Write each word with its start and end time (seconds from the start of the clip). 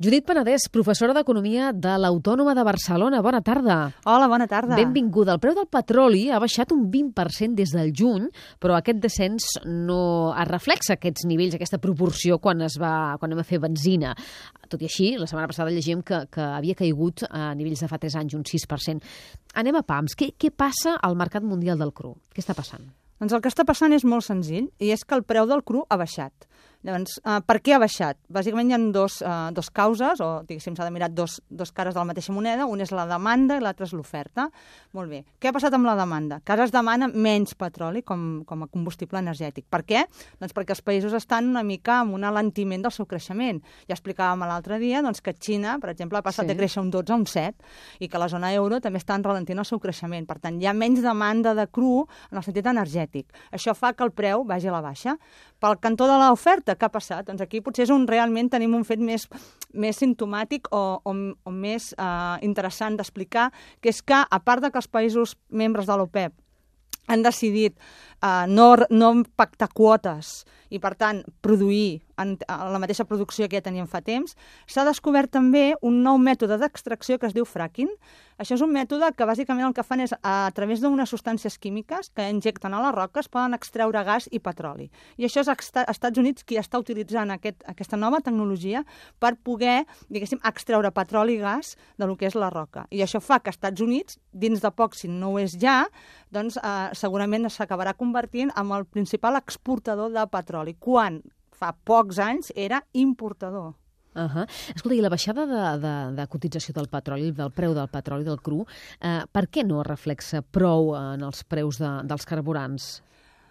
Judit 0.00 0.24
Penedès, 0.24 0.64
professora 0.72 1.12
d'Economia 1.12 1.74
de 1.76 1.90
l'Autònoma 2.00 2.54
de 2.56 2.62
Barcelona. 2.64 3.18
Bona 3.20 3.42
tarda. 3.44 3.74
Hola, 4.08 4.30
bona 4.32 4.46
tarda. 4.48 4.78
Benvinguda. 4.78 5.34
El 5.36 5.42
preu 5.42 5.52
del 5.58 5.66
petroli 5.68 6.22
ha 6.32 6.38
baixat 6.40 6.72
un 6.72 6.86
20% 6.88 7.52
des 7.58 7.74
del 7.76 7.90
juny, 7.92 8.30
però 8.56 8.78
aquest 8.78 9.02
descens 9.02 9.50
no 9.68 9.98
es 10.32 10.48
reflexa 10.48 10.94
aquests 10.96 11.26
nivells, 11.28 11.58
aquesta 11.58 11.76
proporció, 11.84 12.38
quan 12.40 12.64
es 12.64 12.78
va 12.80 13.18
quan 13.20 13.28
anem 13.28 13.42
a 13.42 13.44
fer 13.44 13.60
benzina. 13.60 14.14
Tot 14.72 14.80
i 14.80 14.88
així, 14.88 15.10
la 15.20 15.28
setmana 15.28 15.52
passada 15.52 15.68
llegíem 15.68 16.00
que, 16.00 16.22
que 16.32 16.48
havia 16.48 16.80
caigut 16.80 17.26
a 17.28 17.50
nivells 17.52 17.84
de 17.84 17.92
fa 17.92 18.00
3 18.00 18.16
anys 18.22 18.38
un 18.40 18.48
6%. 18.48 19.12
Anem 19.60 19.82
a 19.82 19.84
PAMS. 19.84 20.16
Què, 20.16 20.32
què 20.32 20.48
passa 20.48 20.96
al 20.96 21.12
mercat 21.20 21.44
mundial 21.44 21.76
del 21.76 21.92
cru? 21.92 22.14
Què 22.32 22.40
està 22.40 22.56
passant? 22.56 22.88
Doncs 23.20 23.36
el 23.36 23.44
que 23.44 23.52
està 23.52 23.68
passant 23.68 23.92
és 23.92 24.08
molt 24.08 24.24
senzill, 24.24 24.72
i 24.80 24.94
és 24.96 25.04
que 25.04 25.20
el 25.20 25.28
preu 25.28 25.44
del 25.44 25.60
cru 25.60 25.84
ha 25.92 26.00
baixat. 26.00 26.48
Llavors, 26.80 27.18
uh, 27.20 27.42
per 27.44 27.58
què 27.60 27.74
ha 27.76 27.78
baixat? 27.82 28.16
Bàsicament 28.32 28.70
hi 28.70 28.72
ha 28.72 28.78
dos, 28.94 29.18
uh, 29.20 29.50
dos 29.52 29.68
causes, 29.68 30.20
o 30.24 30.28
diguéssim, 30.48 30.72
s'ha 30.78 30.86
de 30.86 30.92
mirar 30.94 31.10
dos, 31.12 31.34
dos 31.50 31.74
cares 31.76 31.92
de 31.92 32.00
la 32.00 32.06
mateixa 32.08 32.32
moneda, 32.32 32.64
un 32.64 32.80
és 32.80 32.92
la 32.96 33.04
demanda 33.04 33.58
i 33.58 33.60
l'altre 33.60 33.84
és 33.84 33.92
l'oferta. 33.92 34.46
Molt 34.96 35.12
bé. 35.12 35.18
Què 35.36 35.50
ha 35.50 35.52
passat 35.52 35.76
amb 35.76 35.84
la 35.84 35.92
demanda? 35.98 36.38
Que 36.40 36.54
ara 36.54 36.64
es 36.64 36.72
demana 36.72 37.10
menys 37.12 37.52
petroli 37.60 38.00
com, 38.00 38.46
com 38.48 38.64
a 38.64 38.68
combustible 38.72 39.20
energètic. 39.20 39.66
Per 39.68 39.82
què? 39.84 40.06
Doncs 40.40 40.56
perquè 40.56 40.72
els 40.72 40.80
països 40.86 41.16
estan 41.18 41.50
una 41.52 41.62
mica 41.68 41.98
amb 42.00 42.16
un 42.16 42.24
alentiment 42.24 42.86
del 42.86 42.96
seu 42.96 43.04
creixement. 43.10 43.60
Ja 43.84 43.98
explicàvem 43.98 44.46
l'altre 44.48 44.80
dia 44.80 45.04
doncs, 45.04 45.20
que 45.20 45.36
Xina, 45.36 45.76
per 45.84 45.92
exemple, 45.92 46.16
ha 46.16 46.24
passat 46.24 46.46
sí. 46.46 46.54
de 46.54 46.56
créixer 46.62 46.80
un 46.80 46.88
12 46.96 47.12
a 47.12 47.20
un 47.20 47.28
7 47.28 48.00
i 48.00 48.08
que 48.08 48.24
la 48.24 48.30
zona 48.32 48.54
euro 48.56 48.80
també 48.80 49.02
està 49.02 49.20
ralentint 49.20 49.60
el 49.60 49.68
seu 49.68 49.84
creixement. 49.84 50.24
Per 50.24 50.38
tant, 50.40 50.56
hi 50.56 50.64
ha 50.64 50.72
menys 50.72 51.04
demanda 51.04 51.52
de 51.52 51.68
cru 51.68 52.06
en 52.30 52.40
el 52.40 52.48
sentit 52.48 52.72
energètic. 52.72 53.28
Això 53.52 53.76
fa 53.76 53.92
que 53.92 54.08
el 54.08 54.16
preu 54.16 54.48
vagi 54.48 54.72
a 54.72 54.78
la 54.78 54.80
baixa. 54.80 55.18
Pel 55.60 55.76
cantó 55.76 56.08
de 56.08 56.16
l'oferta, 56.16 56.69
què 56.78 56.88
ha 56.88 56.92
passat? 56.92 57.26
Doncs 57.28 57.42
aquí 57.44 57.62
potser 57.64 57.86
és 57.86 57.94
on 57.94 58.06
realment 58.08 58.50
tenim 58.52 58.74
un 58.76 58.84
fet 58.88 59.00
més, 59.02 59.26
més 59.72 59.98
simptomàtic 60.00 60.70
o, 60.74 60.82
o, 61.04 61.14
o 61.44 61.54
més 61.54 61.90
eh, 61.96 62.36
interessant 62.46 62.98
d'explicar, 62.98 63.50
que 63.80 63.92
és 63.92 64.02
que, 64.02 64.20
a 64.22 64.40
part 64.44 64.64
de 64.64 64.70
que 64.70 64.80
els 64.80 64.90
països 64.90 65.36
membres 65.50 65.90
de 65.90 65.98
l'OPEP 65.98 66.36
han 67.10 67.26
decidit 67.26 67.76
eh, 67.76 68.46
no, 68.48 68.72
no 68.90 69.12
pactar 69.36 69.70
quotes 69.74 70.40
i, 70.70 70.78
per 70.78 70.94
tant, 70.96 71.22
produir 71.44 72.00
en, 72.20 72.36
en 72.46 72.72
la 72.72 72.80
mateixa 72.80 73.06
producció 73.08 73.48
que 73.48 73.58
ja 73.58 73.64
teníem 73.64 73.88
fa 73.90 74.02
temps, 74.04 74.36
s'ha 74.70 74.84
descobert 74.86 75.32
també 75.34 75.74
un 75.86 76.02
nou 76.04 76.18
mètode 76.20 76.58
d'extracció 76.60 77.18
que 77.18 77.28
es 77.30 77.36
diu 77.36 77.46
fracking. 77.48 77.90
Això 78.40 78.56
és 78.56 78.62
un 78.64 78.72
mètode 78.72 79.10
que 79.16 79.26
bàsicament 79.28 79.66
el 79.66 79.74
que 79.76 79.84
fan 79.84 80.00
és, 80.00 80.14
a, 80.24 80.48
través 80.56 80.80
d'unes 80.80 81.10
substàncies 81.12 81.58
químiques 81.60 82.08
que 82.16 82.24
injecten 82.32 82.72
a 82.72 82.80
les 82.86 82.94
roques, 82.96 83.28
poden 83.28 83.56
extreure 83.56 84.00
gas 84.06 84.30
i 84.32 84.40
petroli. 84.40 84.88
I 85.20 85.28
això 85.28 85.42
és 85.44 85.50
als 85.52 85.68
Estats 85.82 86.20
Units 86.20 86.46
qui 86.48 86.56
està 86.60 86.80
utilitzant 86.80 87.34
aquest, 87.34 87.60
aquesta 87.68 87.98
nova 88.00 88.22
tecnologia 88.24 88.84
per 89.20 89.34
poder, 89.36 89.84
diguéssim, 90.08 90.40
extreure 90.48 90.92
petroli 90.96 91.36
i 91.36 91.42
gas 91.42 91.74
de 92.00 92.08
lo 92.08 92.16
que 92.16 92.30
és 92.30 92.38
la 92.38 92.48
roca. 92.52 92.86
I 92.90 93.04
això 93.04 93.20
fa 93.20 93.40
que 93.40 93.52
als 93.52 93.60
Estats 93.60 93.84
Units, 93.84 94.16
dins 94.32 94.64
de 94.64 94.72
poc, 94.72 94.96
si 94.96 95.08
no 95.12 95.34
ho 95.34 95.38
és 95.42 95.58
ja, 95.60 95.82
doncs 96.32 96.56
eh, 96.56 96.88
segurament 96.96 97.48
s'acabarà 97.50 97.92
convertint 97.98 98.52
en 98.56 98.72
el 98.72 98.86
principal 98.86 99.36
exportador 99.36 100.14
de 100.14 100.24
petroli, 100.32 100.59
quan 100.78 101.20
fa 101.60 101.72
pocs 101.72 102.18
anys 102.18 102.52
era 102.56 102.82
importador. 102.92 103.74
Uh 104.14 104.22
-huh. 104.22 104.46
Escolta, 104.74 104.94
i 104.94 105.00
la 105.00 105.08
baixada 105.08 105.46
de, 105.46 105.78
de, 105.80 105.94
de 106.16 106.26
cotització 106.26 106.74
del 106.74 106.88
petroli, 106.88 107.30
del 107.30 107.52
preu 107.52 107.74
del 107.74 107.88
petroli, 107.88 108.24
del 108.24 108.40
cru, 108.40 108.66
eh, 109.00 109.22
per 109.30 109.48
què 109.48 109.64
no 109.64 109.82
reflexa 109.82 110.42
prou 110.42 110.96
en 110.96 111.22
els 111.22 111.44
preus 111.44 111.78
de, 111.78 111.90
dels 112.04 112.26
carburants? 112.26 113.02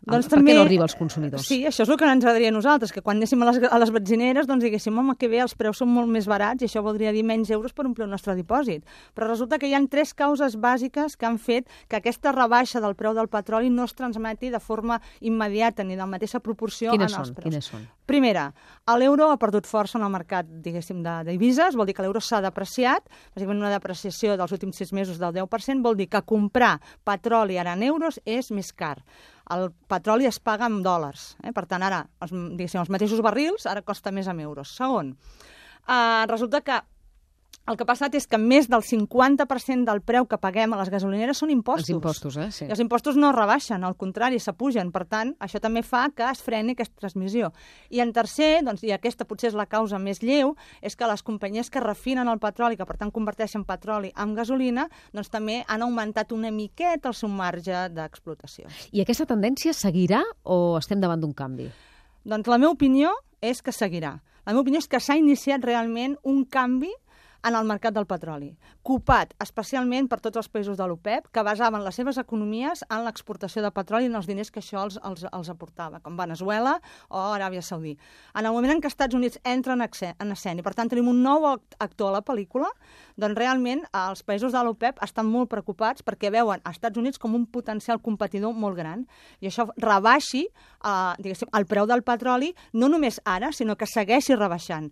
Doncs 0.00 0.30
per 0.30 0.38
també, 0.38 0.54
què 0.54 0.56
no 0.56 0.64
arriba 0.64 0.84
als 0.86 0.94
consumidors? 0.96 1.44
Sí, 1.44 1.58
això 1.68 1.84
és 1.84 1.90
el 1.92 1.98
que 2.00 2.06
ens 2.08 2.24
agradaria 2.24 2.48
a 2.48 2.54
nosaltres, 2.54 2.92
que 2.94 3.02
quan 3.04 3.18
anéssim 3.18 3.42
a 3.44 3.50
les, 3.50 3.58
a 3.68 3.80
les 3.82 3.90
benzineres 3.92 4.48
doncs 4.48 4.64
diguéssim, 4.64 4.96
home, 4.96 5.12
que 5.20 5.28
bé, 5.28 5.42
els 5.44 5.52
preus 5.58 5.82
són 5.82 5.90
molt 5.92 6.08
més 6.08 6.24
barats 6.30 6.64
i 6.64 6.68
això 6.70 6.80
voldria 6.84 7.12
dir 7.12 7.20
menys 7.26 7.50
euros 7.52 7.74
per 7.76 7.84
omplir 7.84 8.06
el 8.06 8.12
nostre 8.12 8.32
dipòsit. 8.38 8.86
Però 9.12 9.28
resulta 9.28 9.58
que 9.60 9.68
hi 9.68 9.74
han 9.76 9.90
tres 9.92 10.14
causes 10.16 10.56
bàsiques 10.56 11.18
que 11.20 11.28
han 11.28 11.36
fet 11.36 11.68
que 11.88 12.00
aquesta 12.00 12.32
rebaixa 12.32 12.80
del 12.80 12.96
preu 12.96 13.12
del 13.16 13.28
petroli 13.28 13.68
no 13.68 13.84
es 13.84 13.92
transmeti 13.98 14.48
de 14.48 14.60
forma 14.60 14.96
immediata 15.20 15.84
ni 15.84 15.98
de 15.98 16.00
la 16.00 16.08
mateixa 16.08 16.40
proporció 16.40 16.94
quines 16.96 17.12
en 17.12 17.20
els 17.20 17.34
preus. 17.36 17.50
Quines 17.50 17.68
són? 17.68 17.84
Primera, 18.08 18.48
l'euro 18.98 19.28
ha 19.30 19.36
perdut 19.38 19.68
força 19.70 19.98
en 20.00 20.04
el 20.06 20.10
mercat, 20.10 20.48
diguéssim, 20.64 21.04
de 21.04 21.20
divises, 21.28 21.76
vol 21.78 21.86
dir 21.86 21.94
que 21.94 22.02
l'euro 22.02 22.22
s'ha 22.24 22.40
depreciat, 22.42 23.04
bàsicament 23.36 23.60
una 23.60 23.70
depreciació 23.70 24.34
dels 24.40 24.56
últims 24.56 24.80
sis 24.80 24.90
mesos 24.96 25.20
del 25.20 25.36
10%, 25.36 25.84
vol 25.84 26.00
dir 26.00 26.08
que 26.10 26.24
comprar 26.26 26.78
petroli 27.06 27.60
ara 27.60 27.76
en 27.76 27.84
euros 27.86 28.18
és 28.24 28.50
més 28.50 28.72
car 28.72 28.96
el 29.50 29.70
petroli 29.90 30.28
es 30.28 30.38
paga 30.40 30.68
en 30.70 30.80
dòlars. 30.84 31.34
Eh? 31.42 31.52
Per 31.56 31.66
tant, 31.70 31.82
ara, 31.86 32.04
els, 32.22 32.32
els 32.32 32.92
mateixos 32.92 33.22
barrils 33.24 33.66
ara 33.70 33.82
costa 33.86 34.12
més 34.14 34.30
en 34.30 34.40
euros. 34.40 34.72
Segon, 34.76 35.14
eh, 35.86 36.24
resulta 36.30 36.62
que 36.66 36.80
el 37.70 37.76
que 37.78 37.84
ha 37.84 37.88
passat 37.88 38.14
és 38.18 38.26
que 38.26 38.38
més 38.40 38.66
del 38.70 38.82
50% 38.82 39.86
del 39.86 40.00
preu 40.02 40.26
que 40.26 40.38
paguem 40.42 40.72
a 40.74 40.80
les 40.80 40.90
gasolineres 40.90 41.38
són 41.38 41.52
impostos. 41.54 41.88
Els 41.88 41.94
impostos, 41.94 42.36
eh? 42.40 42.48
Sí. 42.54 42.66
I 42.66 42.74
els 42.74 42.82
impostos 42.82 43.18
no 43.20 43.30
rebaixen, 43.34 43.84
al 43.86 43.96
contrari, 44.00 44.40
s'apugen. 44.42 44.90
Per 44.90 45.04
tant, 45.10 45.32
això 45.38 45.60
també 45.62 45.84
fa 45.86 46.08
que 46.14 46.26
es 46.26 46.42
freni 46.42 46.74
aquesta 46.74 46.98
transmissió. 47.04 47.52
I 47.94 48.02
en 48.02 48.12
tercer, 48.16 48.50
doncs, 48.66 48.82
i 48.86 48.94
aquesta 48.96 49.26
potser 49.28 49.52
és 49.52 49.58
la 49.58 49.68
causa 49.70 50.00
més 50.02 50.22
lleu, 50.24 50.56
és 50.82 50.96
que 50.98 51.08
les 51.08 51.22
companyies 51.22 51.70
que 51.70 51.82
refinen 51.84 52.28
el 52.28 52.40
petroli, 52.42 52.78
que 52.80 52.86
per 52.88 52.98
tant 53.00 53.12
converteixen 53.14 53.64
petroli 53.68 54.10
en 54.18 54.34
gasolina, 54.34 54.88
doncs 55.14 55.30
també 55.30 55.60
han 55.68 55.86
augmentat 55.86 56.34
una 56.34 56.50
miqueta 56.50 57.10
el 57.10 57.18
seu 57.18 57.30
marge 57.30 57.86
d'explotació. 57.94 58.66
I 58.90 59.04
aquesta 59.04 59.28
tendència 59.30 59.74
seguirà 59.76 60.24
o 60.42 60.76
estem 60.80 61.00
davant 61.02 61.22
d'un 61.22 61.36
canvi? 61.36 61.70
Doncs 62.26 62.50
la 62.50 62.58
meva 62.58 62.74
opinió 62.74 63.14
és 63.40 63.62
que 63.62 63.72
seguirà. 63.72 64.18
La 64.44 64.52
meva 64.52 64.64
opinió 64.64 64.80
és 64.82 64.88
que 64.90 65.00
s'ha 65.00 65.16
iniciat 65.20 65.62
realment 65.64 66.16
un 66.26 66.44
canvi 66.44 66.90
en 67.46 67.56
el 67.56 67.66
mercat 67.68 67.94
del 67.96 68.06
petroli, 68.08 68.50
copat 68.86 69.32
especialment 69.40 70.08
per 70.10 70.20
tots 70.20 70.40
els 70.40 70.48
països 70.52 70.76
de 70.78 70.86
l'OPEP, 70.88 71.30
que 71.32 71.44
basaven 71.46 71.84
les 71.84 71.96
seves 71.96 72.18
economies 72.20 72.84
en 72.88 73.04
l'exportació 73.06 73.62
de 73.64 73.70
petroli 73.74 74.08
i 74.08 74.10
en 74.10 74.18
els 74.18 74.28
diners 74.28 74.50
que 74.52 74.60
això 74.60 74.84
els, 74.84 74.98
els, 75.06 75.24
els 75.30 75.52
aportava, 75.52 76.02
com 76.04 76.18
Venezuela 76.18 76.76
o 77.08 77.22
Aràbia 77.34 77.62
Saudí. 77.64 77.96
En 78.34 78.46
el 78.46 78.52
moment 78.52 78.76
en 78.76 78.82
què 78.82 78.90
els 78.90 78.96
Estats 78.96 79.16
Units 79.16 79.40
entren 79.44 79.80
en 79.80 80.34
escena 80.34 80.60
i, 80.60 80.66
per 80.66 80.74
tant, 80.76 80.90
tenim 80.92 81.08
un 81.08 81.22
nou 81.24 81.46
actor 81.48 82.10
a 82.10 82.18
la 82.18 82.24
pel·lícula, 82.26 82.68
doncs 83.20 83.38
realment 83.38 83.84
els 83.96 84.24
països 84.26 84.52
de 84.52 84.64
l'OPEP 84.64 85.00
estan 85.04 85.28
molt 85.30 85.50
preocupats 85.52 86.04
perquè 86.04 86.32
veuen 86.32 86.60
els 86.64 86.76
Estats 86.76 87.00
Units 87.00 87.20
com 87.20 87.34
un 87.36 87.46
potencial 87.46 88.00
competidor 88.04 88.52
molt 88.56 88.76
gran 88.78 89.06
i 89.40 89.48
això 89.48 89.68
rebaixi 89.80 90.46
eh, 90.46 91.34
el 91.56 91.66
preu 91.70 91.88
del 91.88 92.04
petroli 92.04 92.54
no 92.72 92.88
només 92.88 93.20
ara, 93.24 93.52
sinó 93.52 93.76
que 93.76 93.88
segueixi 93.88 94.36
rebaixant. 94.36 94.90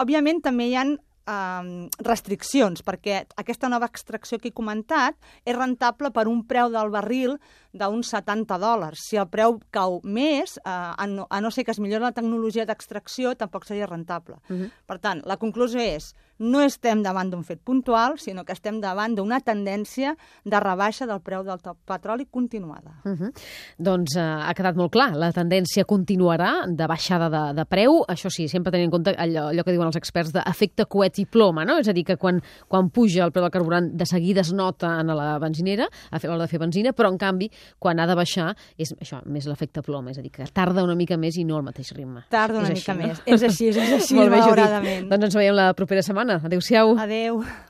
Òbviament, 0.00 0.40
també 0.44 0.70
hi 0.70 0.76
han 0.78 0.96
eh, 1.26 1.88
restriccions, 2.06 2.84
perquè 2.86 3.24
aquesta 3.40 3.68
nova 3.72 3.88
extracció 3.90 4.38
que 4.38 4.50
he 4.50 4.56
comentat 4.56 5.16
és 5.44 5.56
rentable 5.56 6.12
per 6.14 6.28
un 6.28 6.44
preu 6.46 6.70
del 6.72 6.92
barril 6.94 7.38
d'uns 7.72 8.10
70 8.10 8.58
dòlars. 8.58 9.04
Si 9.08 9.18
el 9.20 9.28
preu 9.30 9.58
cau 9.70 10.00
més, 10.04 10.56
eh, 10.58 10.70
a, 10.70 11.06
no, 11.06 11.26
a 11.30 11.40
no 11.40 11.50
ser 11.50 11.64
que 11.64 11.74
es 11.74 11.80
millori 11.80 12.04
la 12.04 12.16
tecnologia 12.16 12.66
d'extracció, 12.66 13.34
tampoc 13.38 13.66
seria 13.66 13.86
rentable. 13.86 14.36
Uh 14.48 14.56
-huh. 14.56 14.70
Per 14.86 14.98
tant, 14.98 15.22
la 15.24 15.36
conclusió 15.36 15.80
és 15.80 16.14
no 16.40 16.62
estem 16.64 17.02
davant 17.04 17.28
d'un 17.30 17.44
fet 17.44 17.60
puntual, 17.60 18.16
sinó 18.18 18.46
que 18.48 18.54
estem 18.56 18.80
davant 18.80 19.14
d'una 19.14 19.40
tendència 19.44 20.14
de 20.44 20.60
rebaixa 20.60 21.06
del 21.06 21.20
preu 21.20 21.44
del 21.44 21.60
petroli 21.84 22.26
continuada. 22.26 22.96
Uh 23.04 23.12
-huh. 23.12 23.30
Doncs 23.78 24.16
uh, 24.16 24.48
ha 24.48 24.54
quedat 24.54 24.74
molt 24.76 24.90
clar, 24.90 25.14
la 25.16 25.32
tendència 25.32 25.84
continuarà 25.84 26.66
de 26.66 26.86
baixada 26.86 27.28
de, 27.28 27.54
de 27.54 27.64
preu, 27.66 28.04
això 28.08 28.30
sí, 28.30 28.48
sempre 28.48 28.72
tenint 28.72 28.86
en 28.86 28.90
compte 28.90 29.14
allò, 29.16 29.50
allò 29.50 29.62
que 29.62 29.72
diuen 29.72 29.86
els 29.86 29.96
experts 29.96 30.32
d'efecte 30.32 30.86
coet 30.86 31.18
i 31.18 31.26
ploma, 31.26 31.64
no? 31.64 31.78
És 31.78 31.88
a 31.88 31.92
dir, 31.92 32.04
que 32.04 32.16
quan, 32.16 32.40
quan 32.68 32.88
puja 32.90 33.24
el 33.24 33.32
preu 33.32 33.42
del 33.42 33.50
carburant 33.50 33.90
de 33.92 34.06
seguida 34.06 34.40
es 34.40 34.52
nota 34.52 35.00
en 35.00 35.08
la 35.08 35.38
benzinera, 35.38 35.88
a 36.10 36.18
l'hora 36.22 36.42
de 36.42 36.48
fer 36.48 36.58
benzina, 36.58 36.92
però 36.92 37.08
en 37.10 37.18
canvi, 37.18 37.50
quan 37.78 38.00
ha 38.00 38.06
de 38.08 38.16
baixar, 38.18 38.50
és 38.80 38.92
això, 39.00 39.20
més 39.26 39.46
l'efecte 39.50 39.82
ploma, 39.86 40.14
és 40.14 40.20
a 40.20 40.24
dir, 40.24 40.32
que 40.34 40.46
tarda 40.54 40.84
una 40.86 40.96
mica 40.98 41.18
més 41.20 41.38
i 41.40 41.44
no 41.44 41.58
al 41.58 41.66
mateix 41.66 41.92
ritme. 41.96 42.24
Tarda 42.32 42.62
una 42.62 42.70
és 42.70 42.80
mica 42.80 42.94
així, 42.94 43.06
més, 43.06 43.18
no? 43.18 43.34
és 43.34 43.46
així, 43.48 43.70
és 43.72 43.94
així, 44.00 44.20
malauradament. 44.20 45.08
Doncs 45.10 45.30
ens 45.30 45.38
veiem 45.42 45.56
la 45.56 45.70
propera 45.78 46.04
setmana. 46.06 46.40
Adéu-siau. 46.44 46.96
Adéu. 47.00 47.42